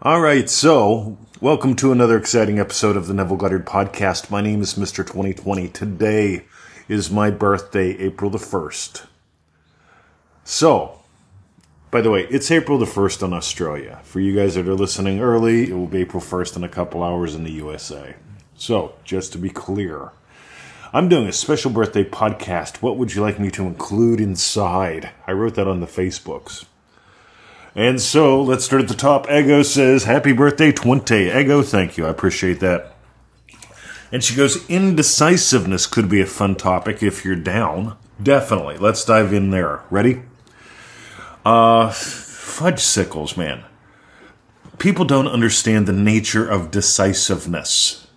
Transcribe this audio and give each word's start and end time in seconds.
All 0.00 0.20
right, 0.20 0.48
so 0.48 1.18
welcome 1.40 1.74
to 1.74 1.90
another 1.90 2.16
exciting 2.16 2.60
episode 2.60 2.96
of 2.96 3.08
the 3.08 3.14
Neville 3.14 3.36
Goddard 3.36 3.66
podcast. 3.66 4.30
My 4.30 4.40
name 4.40 4.62
is 4.62 4.74
Mr. 4.74 4.98
2020. 4.98 5.66
Today 5.70 6.44
is 6.86 7.10
my 7.10 7.32
birthday, 7.32 7.98
April 7.98 8.30
the 8.30 8.38
1st. 8.38 9.06
So, 10.44 11.00
by 11.90 12.00
the 12.00 12.12
way, 12.12 12.28
it's 12.30 12.52
April 12.52 12.78
the 12.78 12.86
1st 12.86 13.24
in 13.24 13.32
Australia. 13.32 13.98
For 14.04 14.20
you 14.20 14.36
guys 14.36 14.54
that 14.54 14.68
are 14.68 14.74
listening 14.74 15.18
early, 15.18 15.68
it 15.68 15.74
will 15.74 15.88
be 15.88 16.02
April 16.02 16.22
1st 16.22 16.58
in 16.58 16.62
a 16.62 16.68
couple 16.68 17.02
hours 17.02 17.34
in 17.34 17.42
the 17.42 17.50
USA. 17.50 18.14
So, 18.54 18.94
just 19.02 19.32
to 19.32 19.38
be 19.38 19.50
clear, 19.50 20.12
I'm 20.92 21.08
doing 21.08 21.26
a 21.26 21.32
special 21.32 21.72
birthday 21.72 22.04
podcast. 22.04 22.82
What 22.82 22.98
would 22.98 23.16
you 23.16 23.22
like 23.22 23.40
me 23.40 23.50
to 23.50 23.66
include 23.66 24.20
inside? 24.20 25.10
I 25.26 25.32
wrote 25.32 25.56
that 25.56 25.66
on 25.66 25.80
the 25.80 25.86
Facebooks. 25.86 26.66
And 27.78 28.00
so 28.00 28.42
let's 28.42 28.64
start 28.64 28.82
at 28.82 28.88
the 28.88 28.94
top. 28.94 29.30
Ego 29.30 29.62
says, 29.62 30.02
Happy 30.02 30.32
birthday, 30.32 30.72
20. 30.72 31.30
Ego, 31.30 31.62
thank 31.62 31.96
you. 31.96 32.06
I 32.06 32.08
appreciate 32.08 32.58
that. 32.58 32.92
And 34.10 34.24
she 34.24 34.34
goes, 34.34 34.68
Indecisiveness 34.68 35.86
could 35.86 36.08
be 36.08 36.20
a 36.20 36.26
fun 36.26 36.56
topic 36.56 37.04
if 37.04 37.24
you're 37.24 37.36
down. 37.36 37.96
Definitely. 38.20 38.78
Let's 38.78 39.04
dive 39.04 39.32
in 39.32 39.50
there. 39.50 39.84
Ready? 39.90 40.22
Uh, 41.44 41.90
fudge 41.92 42.80
sickles, 42.80 43.36
man. 43.36 43.62
People 44.78 45.04
don't 45.04 45.28
understand 45.28 45.86
the 45.86 45.92
nature 45.92 46.48
of 46.48 46.72
decisiveness. 46.72 48.08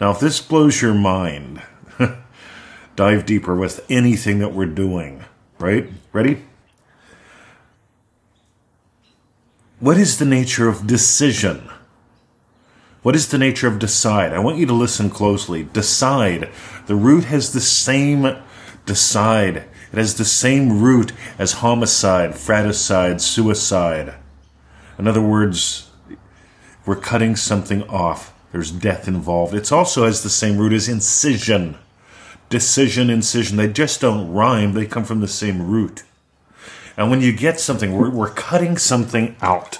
Now, 0.00 0.12
if 0.12 0.20
this 0.20 0.40
blows 0.40 0.80
your 0.80 0.94
mind, 0.94 1.62
dive 2.94 3.26
deeper 3.26 3.56
with 3.56 3.84
anything 3.90 4.38
that 4.38 4.54
we're 4.54 4.66
doing. 4.66 5.24
Right? 5.58 5.90
Ready? 6.12 6.44
What 9.80 9.96
is 9.96 10.18
the 10.18 10.24
nature 10.24 10.68
of 10.68 10.88
decision? 10.88 11.70
What 13.02 13.14
is 13.14 13.28
the 13.28 13.38
nature 13.38 13.68
of 13.68 13.78
decide? 13.78 14.32
I 14.32 14.40
want 14.40 14.58
you 14.58 14.66
to 14.66 14.72
listen 14.72 15.08
closely. 15.08 15.62
Decide. 15.62 16.50
The 16.86 16.96
root 16.96 17.24
has 17.24 17.52
the 17.52 17.60
same 17.60 18.36
decide. 18.86 19.56
It 19.92 19.98
has 19.98 20.16
the 20.16 20.24
same 20.24 20.80
root 20.80 21.12
as 21.38 21.52
homicide, 21.52 22.34
fratricide, 22.34 23.20
suicide. 23.20 24.14
In 24.98 25.06
other 25.06 25.22
words, 25.22 25.90
we're 26.84 26.96
cutting 26.96 27.36
something 27.36 27.84
off. 27.84 28.34
There's 28.50 28.72
death 28.72 29.06
involved. 29.06 29.54
It 29.54 29.70
also 29.70 30.06
has 30.06 30.24
the 30.24 30.28
same 30.28 30.58
root 30.58 30.72
as 30.72 30.88
incision. 30.88 31.78
Decision, 32.48 33.10
incision. 33.10 33.56
They 33.56 33.68
just 33.68 34.00
don't 34.00 34.32
rhyme. 34.32 34.72
They 34.72 34.86
come 34.86 35.04
from 35.04 35.20
the 35.20 35.28
same 35.28 35.70
root. 35.70 36.02
And 36.98 37.10
when 37.10 37.20
you 37.20 37.32
get 37.32 37.60
something, 37.60 37.96
we're, 37.96 38.10
we're 38.10 38.30
cutting 38.30 38.76
something 38.76 39.36
out. 39.40 39.78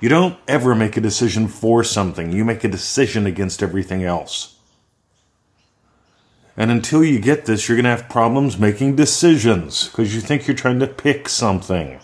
You 0.00 0.08
don't 0.08 0.38
ever 0.48 0.74
make 0.74 0.96
a 0.96 1.00
decision 1.02 1.46
for 1.46 1.84
something, 1.84 2.32
you 2.32 2.44
make 2.44 2.64
a 2.64 2.68
decision 2.68 3.26
against 3.26 3.62
everything 3.62 4.02
else. 4.02 4.56
And 6.56 6.70
until 6.70 7.04
you 7.04 7.20
get 7.20 7.44
this, 7.44 7.68
you're 7.68 7.76
going 7.76 7.84
to 7.84 7.90
have 7.90 8.08
problems 8.08 8.58
making 8.58 8.96
decisions 8.96 9.88
because 9.88 10.14
you 10.14 10.20
think 10.22 10.48
you're 10.48 10.56
trying 10.56 10.80
to 10.80 10.86
pick 10.86 11.28
something. 11.28 12.00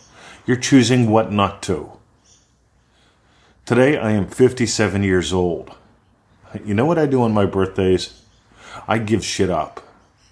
You're 0.46 0.56
choosing 0.58 1.10
what 1.10 1.32
not 1.32 1.62
to. 1.62 1.90
Today, 3.64 3.96
I 3.96 4.10
am 4.12 4.28
57 4.28 5.02
years 5.02 5.32
old. 5.32 5.74
You 6.64 6.74
know 6.74 6.84
what 6.84 6.98
I 6.98 7.06
do 7.06 7.22
on 7.22 7.32
my 7.32 7.46
birthdays? 7.46 8.22
I 8.86 8.98
give 8.98 9.24
shit 9.24 9.50
up. 9.50 9.83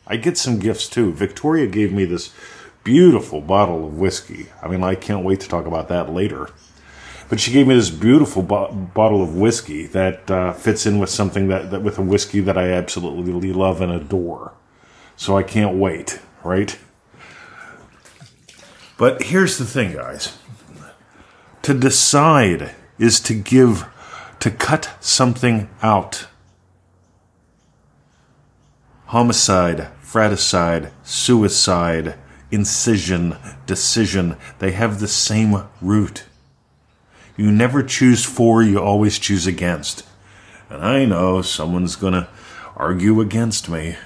I 0.07 0.17
get 0.17 0.37
some 0.37 0.59
gifts 0.59 0.89
too. 0.89 1.13
Victoria 1.13 1.67
gave 1.67 1.93
me 1.93 2.05
this 2.05 2.33
beautiful 2.85 3.41
bottle 3.41 3.85
of 3.87 3.99
whiskey. 3.99 4.49
I 4.63 4.69
mean, 4.69 4.83
I 4.83 4.95
can't 4.95 5.25
wait 5.25 5.41
to 5.41 5.49
talk 5.49 5.67
about 5.67 5.89
that 5.89 6.13
later. 6.13 6.51
But 7.29 7.41
she 7.41 7.53
gave 7.53 7.67
me 7.67 7.75
this 7.75 7.91
beautiful 7.91 8.43
bo- 8.43 8.73
bottle 8.73 9.23
of 9.23 9.37
whiskey 9.37 9.87
that 9.87 10.31
uh, 10.31 10.53
fits 10.53 10.85
in 10.85 10.99
with 10.99 11.09
something 11.09 11.49
that, 11.49 11.71
that 11.71 11.83
with 11.83 11.99
a 11.99 12.03
whiskey 12.03 12.41
that 12.41 12.59
I 12.59 12.73
absolutely 12.73 13.53
love 13.53 13.81
and 13.81 13.91
adore. 13.91 14.53
So 15.17 15.37
I 15.37 15.43
can't 15.43 15.77
wait, 15.77 16.21
right? 16.45 16.79
But 18.99 19.23
here's 19.23 19.57
the 19.57 19.65
thing, 19.65 19.95
guys. 19.95 20.37
To 21.63 21.75
decide 21.75 22.73
is 22.99 23.19
to 23.21 23.35
give, 23.35 23.87
to 24.41 24.51
cut 24.51 24.95
something 25.01 25.71
out 25.83 26.27
homicide, 29.13 29.87
fratricide, 30.01 30.91
suicide, 31.03 32.15
incision, 32.51 33.37
decision, 33.67 34.35
they 34.59 34.71
have 34.71 35.01
the 35.01 35.07
same 35.07 35.55
root. 35.83 36.25
You 37.37 37.53
never 37.53 37.83
choose 37.83 38.25
for, 38.25 38.63
you 38.63 38.81
always 38.81 39.19
choose 39.19 39.47
against. 39.47 40.03
And 40.71 40.83
I 40.83 41.05
know 41.05 41.43
someone's 41.43 41.95
going 41.95 42.15
to 42.15 42.27
argue 42.75 43.21
against 43.21 43.69
me. 43.69 43.97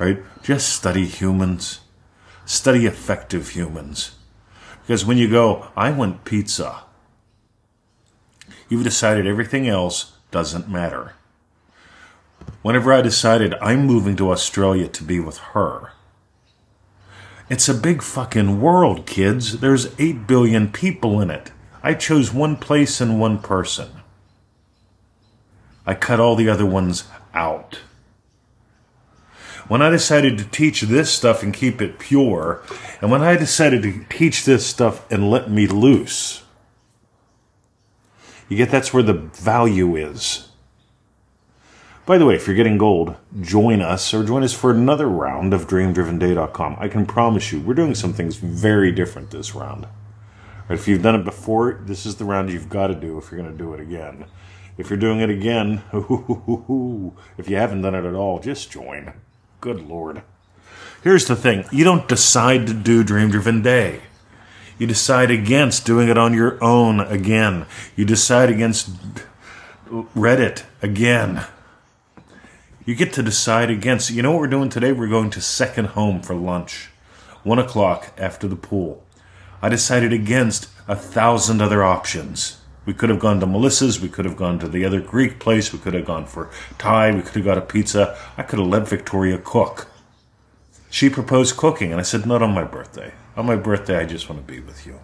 Right? 0.00 0.24
Just 0.42 0.70
study 0.74 1.06
humans. 1.06 1.78
Study 2.46 2.84
effective 2.84 3.50
humans. 3.50 4.16
Because 4.82 5.06
when 5.06 5.18
you 5.18 5.30
go, 5.30 5.68
I 5.76 5.92
want 5.92 6.24
pizza, 6.24 6.82
you've 8.68 8.82
decided 8.82 9.28
everything 9.28 9.68
else 9.68 10.14
doesn't 10.32 10.68
matter. 10.68 11.12
Whenever 12.62 12.92
I 12.92 13.00
decided 13.00 13.54
I'm 13.60 13.86
moving 13.86 14.16
to 14.16 14.30
Australia 14.30 14.88
to 14.88 15.04
be 15.04 15.20
with 15.20 15.38
her, 15.38 15.92
it's 17.48 17.68
a 17.68 17.74
big 17.74 18.02
fucking 18.02 18.60
world, 18.60 19.06
kids. 19.06 19.60
There's 19.60 19.98
8 19.98 20.26
billion 20.26 20.70
people 20.70 21.20
in 21.20 21.30
it. 21.30 21.50
I 21.82 21.94
chose 21.94 22.32
one 22.32 22.56
place 22.56 23.00
and 23.00 23.18
one 23.18 23.38
person. 23.38 23.88
I 25.86 25.94
cut 25.94 26.20
all 26.20 26.36
the 26.36 26.50
other 26.50 26.66
ones 26.66 27.04
out. 27.32 27.78
When 29.68 29.80
I 29.80 29.88
decided 29.88 30.36
to 30.38 30.44
teach 30.44 30.82
this 30.82 31.10
stuff 31.10 31.42
and 31.42 31.54
keep 31.54 31.80
it 31.80 31.98
pure, 31.98 32.62
and 33.00 33.10
when 33.10 33.22
I 33.22 33.36
decided 33.36 33.82
to 33.82 34.04
teach 34.10 34.44
this 34.44 34.66
stuff 34.66 35.10
and 35.10 35.30
let 35.30 35.50
me 35.50 35.66
loose, 35.66 36.42
you 38.48 38.56
get 38.56 38.70
that's 38.70 38.92
where 38.92 39.02
the 39.02 39.14
value 39.14 39.96
is. 39.96 40.47
By 42.08 42.16
the 42.16 42.24
way, 42.24 42.36
if 42.36 42.46
you're 42.46 42.56
getting 42.56 42.78
gold, 42.78 43.16
join 43.38 43.82
us 43.82 44.14
or 44.14 44.24
join 44.24 44.42
us 44.42 44.54
for 44.54 44.70
another 44.70 45.06
round 45.06 45.52
of 45.52 45.68
dreamdrivenday.com. 45.68 46.76
I 46.78 46.88
can 46.88 47.04
promise 47.04 47.52
you, 47.52 47.60
we're 47.60 47.74
doing 47.74 47.94
some 47.94 48.14
things 48.14 48.36
very 48.36 48.90
different 48.90 49.30
this 49.30 49.54
round. 49.54 49.86
If 50.70 50.88
you've 50.88 51.02
done 51.02 51.16
it 51.16 51.24
before, 51.26 51.82
this 51.84 52.06
is 52.06 52.16
the 52.16 52.24
round 52.24 52.48
you've 52.48 52.70
got 52.70 52.86
to 52.86 52.94
do 52.94 53.18
if 53.18 53.30
you're 53.30 53.38
going 53.38 53.52
to 53.52 53.58
do 53.58 53.74
it 53.74 53.80
again. 53.80 54.24
If 54.78 54.88
you're 54.88 54.98
doing 54.98 55.20
it 55.20 55.28
again, 55.28 55.82
if 57.36 57.50
you 57.50 57.56
haven't 57.56 57.82
done 57.82 57.94
it 57.94 58.06
at 58.06 58.14
all, 58.14 58.38
just 58.38 58.72
join. 58.72 59.12
Good 59.60 59.86
Lord. 59.86 60.22
Here's 61.02 61.26
the 61.26 61.36
thing 61.36 61.66
you 61.70 61.84
don't 61.84 62.08
decide 62.08 62.66
to 62.68 62.72
do 62.72 63.04
Dream 63.04 63.30
Driven 63.30 63.60
Day. 63.60 64.00
You 64.78 64.86
decide 64.86 65.30
against 65.30 65.84
doing 65.84 66.08
it 66.08 66.16
on 66.16 66.32
your 66.32 66.56
own 66.64 67.00
again. 67.00 67.66
You 67.96 68.06
decide 68.06 68.48
against 68.48 68.88
Reddit 69.90 70.62
again. 70.80 71.44
You 72.88 72.94
get 72.94 73.12
to 73.12 73.22
decide 73.22 73.68
against. 73.68 74.10
You 74.10 74.22
know 74.22 74.30
what 74.30 74.40
we're 74.40 74.46
doing 74.46 74.70
today? 74.70 74.92
We're 74.92 75.08
going 75.08 75.28
to 75.32 75.42
second 75.42 75.88
home 75.88 76.22
for 76.22 76.34
lunch. 76.34 76.88
One 77.42 77.58
o'clock 77.58 78.14
after 78.16 78.48
the 78.48 78.56
pool. 78.56 79.04
I 79.60 79.68
decided 79.68 80.10
against 80.10 80.70
a 80.88 80.96
thousand 80.96 81.60
other 81.60 81.84
options. 81.84 82.62
We 82.86 82.94
could 82.94 83.10
have 83.10 83.18
gone 83.18 83.40
to 83.40 83.46
Melissa's. 83.46 84.00
We 84.00 84.08
could 84.08 84.24
have 84.24 84.38
gone 84.38 84.58
to 84.60 84.68
the 84.68 84.86
other 84.86 85.02
Greek 85.02 85.38
place. 85.38 85.70
We 85.70 85.80
could 85.80 85.92
have 85.92 86.06
gone 86.06 86.24
for 86.24 86.48
Thai. 86.78 87.14
We 87.14 87.20
could 87.20 87.34
have 87.34 87.44
got 87.44 87.58
a 87.58 87.60
pizza. 87.60 88.16
I 88.38 88.42
could 88.42 88.58
have 88.58 88.68
let 88.68 88.88
Victoria 88.88 89.36
cook. 89.36 89.88
She 90.88 91.10
proposed 91.10 91.58
cooking, 91.58 91.90
and 91.90 92.00
I 92.00 92.04
said, 92.04 92.24
Not 92.24 92.40
on 92.40 92.54
my 92.54 92.64
birthday. 92.64 93.12
On 93.36 93.44
my 93.44 93.56
birthday, 93.56 93.98
I 93.98 94.06
just 94.06 94.30
want 94.30 94.40
to 94.40 94.50
be 94.50 94.60
with 94.60 94.86
you. 94.86 94.98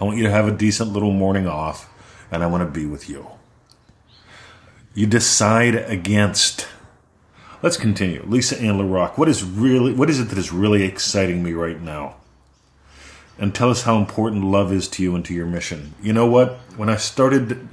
I 0.00 0.04
want 0.04 0.16
you 0.16 0.24
to 0.24 0.30
have 0.30 0.48
a 0.48 0.56
decent 0.56 0.94
little 0.94 1.12
morning 1.12 1.46
off, 1.46 1.92
and 2.30 2.42
I 2.42 2.46
want 2.46 2.62
to 2.62 2.80
be 2.80 2.86
with 2.86 3.10
you 3.10 3.32
you 4.94 5.06
decide 5.06 5.74
against. 5.74 6.66
Let's 7.62 7.76
continue. 7.76 8.22
Lisa 8.26 8.58
Ann 8.60 8.78
LaRock, 8.78 9.18
what 9.18 9.28
is 9.28 9.44
really 9.44 9.92
what 9.92 10.10
is 10.10 10.18
it 10.18 10.28
that 10.28 10.38
is 10.38 10.52
really 10.52 10.82
exciting 10.82 11.42
me 11.42 11.52
right 11.52 11.80
now? 11.80 12.16
And 13.38 13.54
tell 13.54 13.70
us 13.70 13.82
how 13.82 13.96
important 13.96 14.44
love 14.44 14.72
is 14.72 14.88
to 14.88 15.02
you 15.02 15.14
and 15.14 15.24
to 15.24 15.34
your 15.34 15.46
mission. 15.46 15.94
You 16.02 16.12
know 16.12 16.26
what? 16.26 16.58
When 16.76 16.88
I 16.88 16.96
started 16.96 17.68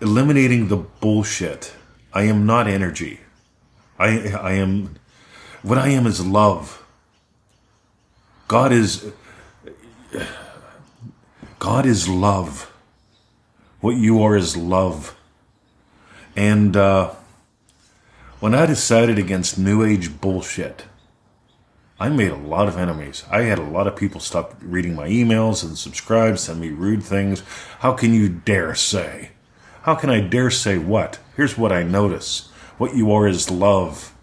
eliminating 0.00 0.68
the 0.68 0.76
bullshit, 0.76 1.74
I 2.12 2.22
am 2.24 2.46
not 2.46 2.66
energy. 2.66 3.20
I 3.98 4.32
I 4.32 4.52
am 4.52 4.96
what 5.62 5.78
I 5.78 5.88
am 5.88 6.06
is 6.06 6.24
love. 6.24 6.84
God 8.46 8.72
is 8.72 9.12
God 11.58 11.84
is 11.84 12.08
love. 12.08 12.72
What 13.80 13.96
you 13.96 14.22
are 14.22 14.36
is 14.36 14.56
love. 14.56 15.17
And 16.38 16.76
uh, 16.76 17.14
when 18.38 18.54
I 18.54 18.64
decided 18.64 19.18
against 19.18 19.58
New 19.58 19.82
Age 19.82 20.20
bullshit, 20.20 20.84
I 21.98 22.10
made 22.10 22.30
a 22.30 22.36
lot 22.36 22.68
of 22.68 22.78
enemies. 22.78 23.24
I 23.28 23.42
had 23.42 23.58
a 23.58 23.62
lot 23.62 23.88
of 23.88 23.96
people 23.96 24.20
stop 24.20 24.54
reading 24.62 24.94
my 24.94 25.08
emails 25.08 25.64
and 25.64 25.76
subscribe, 25.76 26.38
send 26.38 26.60
me 26.60 26.68
rude 26.68 27.02
things. 27.02 27.42
How 27.80 27.92
can 27.92 28.14
you 28.14 28.28
dare 28.28 28.76
say? 28.76 29.30
How 29.82 29.96
can 29.96 30.10
I 30.10 30.20
dare 30.20 30.48
say 30.48 30.78
what? 30.78 31.18
Here's 31.36 31.58
what 31.58 31.72
I 31.72 31.82
notice. 31.82 32.48
What 32.76 32.94
you 32.94 33.10
are 33.10 33.26
is 33.26 33.50
love. 33.50 34.14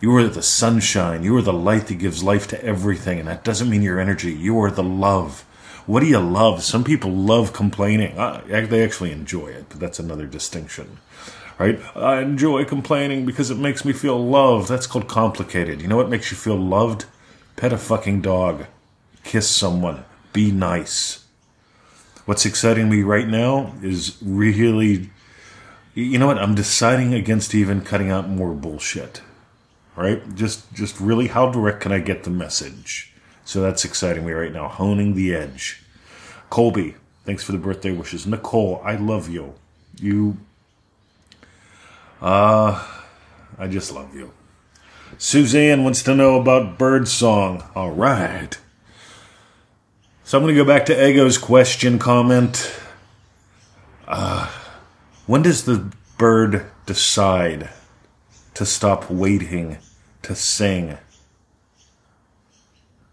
You 0.00 0.16
are 0.16 0.26
the 0.26 0.42
sunshine. 0.42 1.22
You 1.22 1.36
are 1.36 1.42
the 1.42 1.52
light 1.52 1.88
that 1.88 1.98
gives 1.98 2.22
life 2.22 2.48
to 2.48 2.64
everything. 2.64 3.18
And 3.18 3.28
that 3.28 3.44
doesn't 3.44 3.68
mean 3.68 3.82
your 3.82 4.00
energy. 4.00 4.32
You 4.32 4.58
are 4.62 4.70
the 4.70 4.82
love. 4.82 5.44
What 5.86 6.00
do 6.00 6.06
you 6.06 6.18
love? 6.18 6.64
Some 6.64 6.82
people 6.82 7.12
love 7.12 7.52
complaining. 7.52 8.18
Uh, 8.18 8.42
they 8.46 8.84
actually 8.84 9.12
enjoy 9.12 9.48
it, 9.48 9.66
but 9.68 9.78
that's 9.78 10.00
another 10.00 10.26
distinction. 10.26 10.98
Right? 11.58 11.80
I 11.94 12.20
enjoy 12.20 12.64
complaining 12.64 13.24
because 13.24 13.50
it 13.50 13.56
makes 13.56 13.84
me 13.84 13.92
feel 13.92 14.18
loved. 14.18 14.68
That's 14.68 14.86
called 14.86 15.08
complicated. 15.08 15.80
You 15.80 15.88
know 15.88 15.96
what 15.96 16.10
makes 16.10 16.30
you 16.30 16.36
feel 16.36 16.56
loved? 16.56 17.06
Pet 17.54 17.72
a 17.72 17.78
fucking 17.78 18.20
dog. 18.20 18.66
Kiss 19.22 19.48
someone. 19.48 20.04
Be 20.32 20.50
nice. 20.50 21.24
What's 22.26 22.44
exciting 22.44 22.90
me 22.90 23.02
right 23.02 23.28
now 23.28 23.72
is 23.80 24.18
really, 24.20 25.10
you 25.94 26.18
know 26.18 26.26
what? 26.26 26.38
I'm 26.38 26.56
deciding 26.56 27.14
against 27.14 27.54
even 27.54 27.80
cutting 27.80 28.10
out 28.10 28.28
more 28.28 28.52
bullshit. 28.52 29.22
Right? 29.94 30.34
Just, 30.34 30.70
just 30.74 31.00
really, 31.00 31.28
how 31.28 31.50
direct 31.50 31.80
can 31.80 31.92
I 31.92 32.00
get 32.00 32.24
the 32.24 32.30
message? 32.30 33.14
So 33.46 33.62
that's 33.62 33.84
exciting 33.84 34.26
me 34.26 34.32
right 34.32 34.52
now. 34.52 34.66
Honing 34.66 35.14
the 35.14 35.32
edge. 35.32 35.80
Colby, 36.50 36.96
thanks 37.24 37.44
for 37.44 37.52
the 37.52 37.58
birthday 37.58 37.92
wishes. 37.92 38.26
Nicole, 38.26 38.82
I 38.84 38.96
love 38.96 39.28
you. 39.28 39.54
You, 40.00 40.36
uh, 42.20 42.84
I 43.56 43.68
just 43.68 43.92
love 43.92 44.16
you. 44.16 44.32
Suzanne 45.16 45.84
wants 45.84 46.02
to 46.02 46.14
know 46.16 46.40
about 46.40 46.76
bird 46.76 47.06
song. 47.06 47.62
All 47.76 47.92
right. 47.92 48.58
So 50.24 50.36
I'm 50.36 50.42
going 50.42 50.52
to 50.52 50.60
go 50.60 50.66
back 50.66 50.86
to 50.86 51.08
Ego's 51.08 51.38
question 51.38 52.00
comment. 52.00 52.76
Uh, 54.08 54.50
when 55.26 55.42
does 55.42 55.66
the 55.66 55.92
bird 56.18 56.66
decide 56.84 57.70
to 58.54 58.66
stop 58.66 59.08
waiting 59.08 59.78
to 60.22 60.34
sing? 60.34 60.98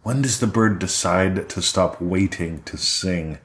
When 0.04 0.22
does 0.22 0.42
the 0.42 0.48
bird 0.48 0.80
decide 0.80 1.50
to 1.50 1.62
stop 1.62 2.02
waiting 2.02 2.62
to 2.64 2.78
sing? 2.78 3.38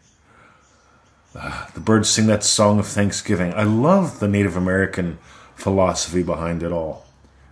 Uh, 1.34 1.69
the 1.72 1.81
birds 1.81 2.08
sing 2.08 2.26
that 2.26 2.43
song 2.43 2.81
of 2.81 2.87
thanksgiving. 2.87 3.55
I 3.55 3.62
love 3.62 4.19
the 4.19 4.26
Native 4.26 4.56
American 4.56 5.19
philosophy 5.55 6.25
behind 6.25 6.64
it 6.64 6.72
all. 6.72 7.06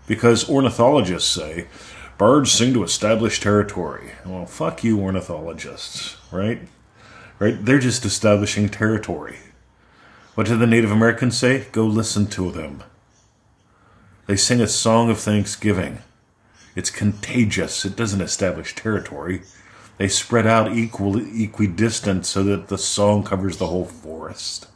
Because 0.09 0.51
ornithologists 0.51 1.31
say 1.31 1.69
birds 2.19 2.51
sing 2.51 2.75
to 2.75 2.83
establish 2.83 3.39
territory. 3.39 4.11
Well, 4.25 4.47
fuck 4.47 4.83
you, 4.83 5.01
ornithologists, 5.01 6.17
right? 6.33 6.63
Right? 7.39 7.65
They're 7.65 7.79
just 7.79 8.05
establishing 8.05 8.69
territory. 8.69 9.37
What 10.35 10.49
do 10.49 10.57
the 10.57 10.67
Native 10.67 10.91
Americans 10.91 11.39
say? 11.39 11.67
Go 11.71 11.87
listen 11.87 12.27
to 12.29 12.51
them. 12.51 12.83
They 14.27 14.37
sing 14.37 14.61
a 14.61 14.67
song 14.67 15.11
of 15.11 15.19
thanksgiving. 15.21 15.99
It's 16.77 16.91
contagious. 16.91 17.85
It 17.85 17.97
doesn't 17.97 18.21
establish 18.21 18.75
territory. 18.77 19.43
They 19.99 20.09
spread 20.09 20.47
out 20.47 20.71
equidistant 20.71 22.27
so 22.27 22.45
that 22.45 22.69
the 22.69 22.77
song 22.77 23.25
covers 23.25 23.57
the 23.57 23.67
whole 23.67 23.87
forest. 23.87 24.69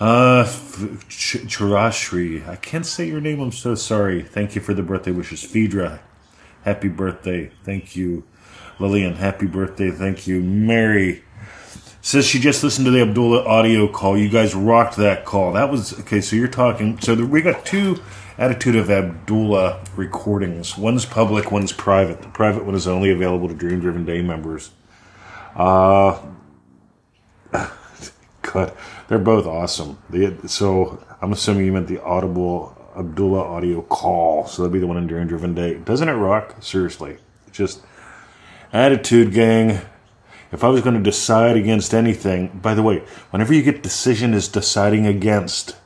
Uh, 0.00 0.44
Churashri, 1.08 2.48
I 2.48 2.56
can't 2.56 2.86
say 2.86 3.06
your 3.06 3.20
name. 3.20 3.38
I'm 3.40 3.52
so 3.52 3.74
sorry. 3.74 4.22
Thank 4.22 4.54
you 4.54 4.60
for 4.60 4.74
the 4.74 4.82
birthday 4.82 5.12
wishes. 5.12 5.44
Phaedra, 5.44 6.00
happy 6.62 6.88
birthday. 6.88 7.52
Thank 7.62 7.94
you. 7.94 8.24
Lillian, 8.80 9.14
happy 9.14 9.46
birthday. 9.46 9.90
Thank 9.90 10.26
you. 10.26 10.40
Mary 10.42 11.22
says 12.00 12.26
she 12.26 12.40
just 12.40 12.64
listened 12.64 12.86
to 12.86 12.90
the 12.90 13.02
Abdullah 13.02 13.44
audio 13.44 13.86
call. 13.86 14.18
You 14.18 14.28
guys 14.28 14.54
rocked 14.54 14.96
that 14.96 15.24
call. 15.24 15.52
That 15.52 15.70
was 15.70 15.98
okay. 16.00 16.20
So 16.20 16.34
you're 16.34 16.48
talking. 16.48 16.98
So 17.00 17.14
we 17.14 17.40
got 17.40 17.64
two 17.64 18.02
Attitude 18.36 18.74
of 18.74 18.90
Abdullah 18.90 19.84
recordings. 19.94 20.76
One's 20.76 21.06
public, 21.06 21.52
one's 21.52 21.72
private. 21.72 22.20
The 22.20 22.28
private 22.28 22.64
one 22.64 22.74
is 22.74 22.88
only 22.88 23.10
available 23.10 23.46
to 23.46 23.54
Dream 23.54 23.78
Driven 23.78 24.04
Day 24.04 24.22
members. 24.22 24.72
Uh, 25.54 26.20
God, 28.42 28.76
they're 29.06 29.18
both 29.20 29.46
awesome. 29.46 29.98
They, 30.10 30.36
so 30.48 31.00
I'm 31.22 31.32
assuming 31.32 31.66
you 31.66 31.72
meant 31.72 31.86
the 31.86 32.02
Audible 32.02 32.76
Abdullah 32.96 33.44
audio 33.44 33.82
call. 33.82 34.48
So 34.48 34.62
that'd 34.62 34.72
be 34.72 34.80
the 34.80 34.88
one 34.88 34.96
in 34.96 35.06
Dream 35.06 35.28
Driven 35.28 35.54
Day. 35.54 35.74
Doesn't 35.74 36.08
it 36.08 36.14
rock? 36.14 36.56
Seriously. 36.60 37.18
Just 37.52 37.82
attitude, 38.72 39.32
gang. 39.32 39.80
If 40.50 40.64
I 40.64 40.68
was 40.68 40.82
going 40.82 40.96
to 40.96 41.02
decide 41.02 41.56
against 41.56 41.94
anything, 41.94 42.48
by 42.60 42.74
the 42.74 42.82
way, 42.82 43.04
whenever 43.30 43.54
you 43.54 43.62
get 43.62 43.82
decision 43.82 44.34
is 44.34 44.48
deciding 44.48 45.06
against, 45.06 45.76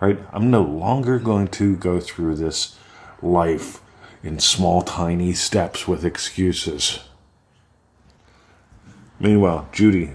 right? 0.00 0.18
I'm 0.32 0.50
no 0.50 0.62
longer 0.62 1.18
going 1.18 1.48
to 1.48 1.76
go 1.76 2.00
through 2.00 2.36
this 2.36 2.78
life 3.22 3.80
in 4.22 4.38
small, 4.38 4.82
tiny 4.82 5.32
steps 5.32 5.86
with 5.86 6.04
excuses. 6.04 7.00
Meanwhile, 9.20 9.68
Judy, 9.72 10.14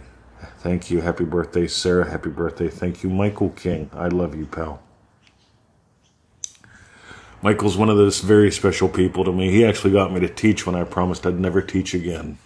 thank 0.59 0.89
you. 0.89 1.01
Happy 1.01 1.25
birthday, 1.25 1.67
Sarah. 1.67 2.09
Happy 2.09 2.29
birthday. 2.29 2.69
Thank 2.69 3.03
you, 3.03 3.09
Michael 3.09 3.49
King. 3.49 3.89
I 3.93 4.07
love 4.07 4.35
you, 4.35 4.45
pal. 4.45 4.81
Michael's 7.41 7.75
one 7.75 7.89
of 7.89 7.97
those 7.97 8.21
very 8.21 8.49
special 8.51 8.87
people 8.87 9.25
to 9.25 9.33
me. 9.33 9.51
He 9.51 9.65
actually 9.65 9.91
got 9.91 10.13
me 10.13 10.21
to 10.21 10.29
teach 10.29 10.65
when 10.65 10.75
I 10.75 10.85
promised 10.85 11.27
I'd 11.27 11.37
never 11.37 11.61
teach 11.61 11.93
again. 11.93 12.37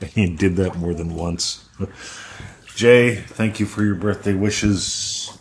And 0.00 0.10
he 0.14 0.34
did 0.34 0.56
that 0.56 0.76
more 0.76 0.94
than 0.94 1.14
once. 1.14 1.68
Jay, 2.74 3.14
thank 3.14 3.60
you 3.60 3.66
for 3.66 3.84
your 3.84 3.94
birthday 3.94 4.34
wishes. 4.34 5.38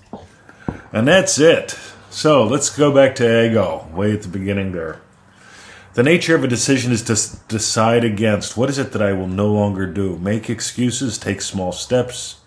And 0.93 1.07
that's 1.07 1.39
it. 1.39 1.77
So 2.11 2.45
let's 2.45 2.69
go 2.69 2.93
back 2.93 3.15
to 3.15 3.45
ego, 3.45 3.89
way 3.91 4.13
at 4.13 4.21
the 4.21 4.27
beginning 4.27 4.71
there. 4.71 5.01
The 5.95 6.03
nature 6.03 6.35
of 6.35 6.43
a 6.43 6.47
decision 6.47 6.91
is 6.91 7.01
to 7.03 7.37
decide 7.47 8.03
against 8.03 8.55
what 8.55 8.69
is 8.69 8.77
it 8.77 8.91
that 8.91 9.01
I 9.01 9.13
will 9.13 9.27
no 9.27 9.51
longer 9.51 9.87
do? 9.87 10.17
Make 10.19 10.49
excuses, 10.49 11.17
take 11.17 11.41
small 11.41 11.71
steps, 11.71 12.41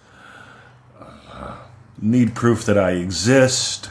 uh, 1.01 1.57
need 2.01 2.37
proof 2.37 2.65
that 2.65 2.79
I 2.79 2.93
exist. 2.93 3.91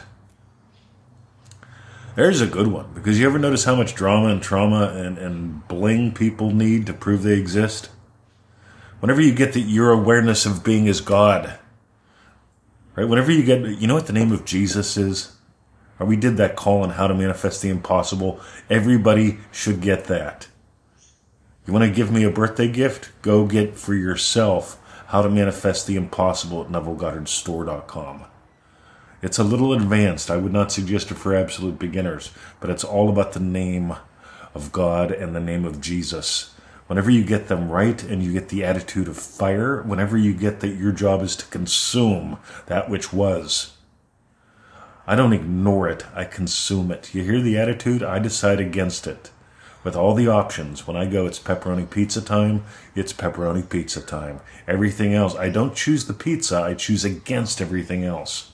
There's 2.14 2.40
a 2.40 2.46
good 2.46 2.68
one 2.68 2.92
because 2.94 3.20
you 3.20 3.26
ever 3.26 3.38
notice 3.38 3.64
how 3.64 3.74
much 3.74 3.94
drama 3.94 4.28
and 4.28 4.42
trauma 4.42 4.94
and, 4.96 5.18
and 5.18 5.68
bling 5.68 6.12
people 6.12 6.50
need 6.50 6.86
to 6.86 6.94
prove 6.94 7.22
they 7.22 7.38
exist? 7.38 7.90
Whenever 9.00 9.20
you 9.20 9.34
get 9.34 9.52
that 9.52 9.60
your 9.60 9.90
awareness 9.90 10.46
of 10.46 10.64
being 10.64 10.86
is 10.86 11.02
God, 11.02 11.58
Right? 12.96 13.06
Whenever 13.06 13.30
you 13.30 13.44
get, 13.44 13.60
you 13.62 13.86
know 13.86 13.94
what 13.94 14.06
the 14.06 14.12
name 14.12 14.32
of 14.32 14.44
Jesus 14.44 14.96
is? 14.96 15.36
We 16.00 16.16
did 16.16 16.36
that 16.38 16.56
call 16.56 16.82
on 16.82 16.90
how 16.90 17.06
to 17.06 17.14
manifest 17.14 17.62
the 17.62 17.68
impossible. 17.68 18.40
Everybody 18.68 19.38
should 19.52 19.80
get 19.80 20.04
that. 20.04 20.48
You 21.66 21.72
want 21.72 21.84
to 21.84 21.90
give 21.90 22.10
me 22.10 22.24
a 22.24 22.30
birthday 22.30 22.68
gift? 22.68 23.10
Go 23.22 23.46
get 23.46 23.76
for 23.76 23.94
yourself 23.94 24.78
how 25.08 25.22
to 25.22 25.28
manifest 25.28 25.86
the 25.86 25.96
impossible 25.96 26.62
at 26.62 26.68
NevilleGoddardStore.com. 26.68 28.24
It's 29.22 29.38
a 29.38 29.44
little 29.44 29.72
advanced. 29.72 30.30
I 30.30 30.36
would 30.36 30.52
not 30.52 30.70
suggest 30.70 31.10
it 31.10 31.14
for 31.14 31.34
absolute 31.34 31.78
beginners, 31.78 32.30
but 32.60 32.70
it's 32.70 32.84
all 32.84 33.08
about 33.08 33.32
the 33.32 33.40
name 33.40 33.96
of 34.54 34.72
God 34.72 35.10
and 35.10 35.34
the 35.34 35.40
name 35.40 35.64
of 35.64 35.80
Jesus 35.80 36.55
whenever 36.86 37.10
you 37.10 37.24
get 37.24 37.48
them 37.48 37.70
right 37.70 38.02
and 38.02 38.22
you 38.22 38.32
get 38.32 38.48
the 38.48 38.64
attitude 38.64 39.08
of 39.08 39.16
fire, 39.16 39.82
whenever 39.82 40.16
you 40.16 40.32
get 40.32 40.60
that 40.60 40.76
your 40.76 40.92
job 40.92 41.22
is 41.22 41.36
to 41.36 41.46
consume 41.46 42.38
that 42.66 42.88
which 42.88 43.12
was, 43.12 43.72
I 45.06 45.14
don't 45.14 45.32
ignore 45.32 45.88
it, 45.88 46.04
I 46.14 46.24
consume 46.24 46.90
it. 46.90 47.14
You 47.14 47.22
hear 47.22 47.40
the 47.40 47.58
attitude? 47.58 48.02
I 48.02 48.18
decide 48.18 48.60
against 48.60 49.06
it. 49.06 49.30
With 49.84 49.94
all 49.94 50.14
the 50.14 50.26
options, 50.26 50.84
when 50.84 50.96
I 50.96 51.06
go, 51.06 51.26
it's 51.26 51.38
pepperoni 51.38 51.88
pizza 51.88 52.20
time, 52.20 52.64
it's 52.96 53.12
pepperoni 53.12 53.68
pizza 53.68 54.00
time. 54.00 54.40
Everything 54.66 55.14
else, 55.14 55.36
I 55.36 55.48
don't 55.48 55.76
choose 55.76 56.06
the 56.06 56.12
pizza, 56.12 56.60
I 56.60 56.74
choose 56.74 57.04
against 57.04 57.60
everything 57.60 58.02
else. 58.02 58.50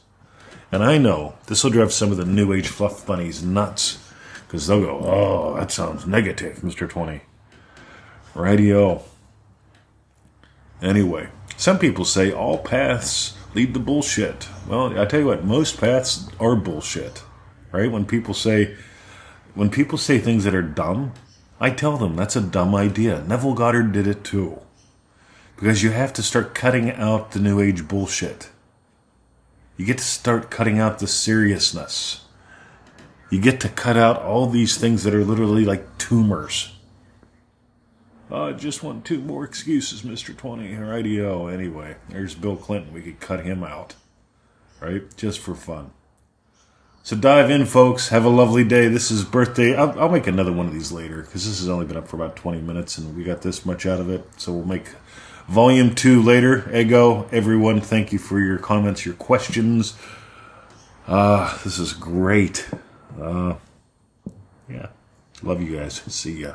And 0.70 0.84
I 0.84 0.98
know 0.98 1.34
this 1.46 1.64
will 1.64 1.70
drive 1.70 1.92
some 1.92 2.10
of 2.10 2.18
the 2.18 2.26
new 2.26 2.52
age 2.52 2.68
fluff 2.68 3.06
bunnies 3.06 3.42
nuts 3.42 3.98
because 4.46 4.66
they'll 4.66 4.82
go, 4.82 4.98
oh, 4.98 5.56
that 5.58 5.70
sounds 5.70 6.06
negative, 6.06 6.58
Mr. 6.58 6.86
20. 6.86 7.22
Radio. 8.34 9.02
Anyway, 10.80 11.28
some 11.56 11.78
people 11.78 12.04
say 12.04 12.32
all 12.32 12.58
paths 12.58 13.36
lead 13.54 13.74
to 13.74 13.80
bullshit. 13.80 14.48
Well, 14.66 14.98
I 14.98 15.04
tell 15.04 15.20
you 15.20 15.26
what, 15.26 15.44
most 15.44 15.78
paths 15.78 16.28
are 16.40 16.56
bullshit. 16.56 17.22
Right? 17.70 17.90
When 17.90 18.04
people 18.04 18.34
say 18.34 18.76
when 19.54 19.70
people 19.70 19.98
say 19.98 20.18
things 20.18 20.44
that 20.44 20.54
are 20.54 20.62
dumb, 20.62 21.12
I 21.60 21.70
tell 21.70 21.96
them 21.96 22.16
that's 22.16 22.36
a 22.36 22.40
dumb 22.40 22.74
idea. 22.74 23.22
Neville 23.26 23.54
Goddard 23.54 23.92
did 23.92 24.06
it 24.06 24.24
too. 24.24 24.60
Because 25.56 25.82
you 25.82 25.90
have 25.90 26.12
to 26.14 26.22
start 26.22 26.54
cutting 26.54 26.90
out 26.90 27.32
the 27.32 27.38
new 27.38 27.60
age 27.60 27.86
bullshit. 27.86 28.50
You 29.76 29.86
get 29.86 29.98
to 29.98 30.04
start 30.04 30.50
cutting 30.50 30.78
out 30.78 30.98
the 30.98 31.06
seriousness. 31.06 32.24
You 33.30 33.40
get 33.40 33.60
to 33.60 33.68
cut 33.68 33.96
out 33.96 34.20
all 34.22 34.46
these 34.46 34.76
things 34.76 35.04
that 35.04 35.14
are 35.14 35.24
literally 35.24 35.64
like 35.64 35.98
tumors. 35.98 36.74
I 38.32 38.52
just 38.52 38.82
want 38.82 39.04
two 39.04 39.20
more 39.20 39.44
excuses, 39.44 40.02
Mr. 40.02 40.34
20. 40.34 40.74
Radio. 40.76 41.48
Anyway, 41.48 41.96
there's 42.08 42.34
Bill 42.34 42.56
Clinton. 42.56 42.94
We 42.94 43.02
could 43.02 43.20
cut 43.20 43.44
him 43.44 43.62
out. 43.62 43.94
Right? 44.80 45.02
Just 45.16 45.38
for 45.38 45.54
fun. 45.54 45.92
So 47.02 47.14
dive 47.14 47.50
in, 47.50 47.66
folks. 47.66 48.08
Have 48.08 48.24
a 48.24 48.30
lovely 48.30 48.64
day. 48.64 48.88
This 48.88 49.10
is 49.10 49.24
birthday. 49.24 49.74
I'll, 49.74 49.98
I'll 50.00 50.08
make 50.08 50.26
another 50.26 50.52
one 50.52 50.66
of 50.66 50.72
these 50.72 50.92
later 50.92 51.22
because 51.22 51.46
this 51.46 51.58
has 51.58 51.68
only 51.68 51.84
been 51.84 51.96
up 51.96 52.08
for 52.08 52.16
about 52.16 52.36
20 52.36 52.60
minutes 52.62 52.96
and 52.96 53.16
we 53.16 53.24
got 53.24 53.42
this 53.42 53.66
much 53.66 53.86
out 53.86 54.00
of 54.00 54.08
it. 54.08 54.24
So 54.38 54.52
we'll 54.52 54.64
make 54.64 54.88
volume 55.48 55.94
two 55.94 56.22
later. 56.22 56.74
Ego, 56.74 57.28
everyone, 57.32 57.80
thank 57.80 58.12
you 58.12 58.18
for 58.18 58.40
your 58.40 58.56
comments, 58.56 59.04
your 59.04 59.16
questions. 59.16 59.94
Uh, 61.06 61.58
this 61.64 61.78
is 61.78 61.92
great. 61.92 62.68
Uh, 63.20 63.56
yeah. 64.70 64.86
Love 65.42 65.60
you 65.60 65.76
guys. 65.76 65.94
See 66.06 66.42
ya. 66.42 66.54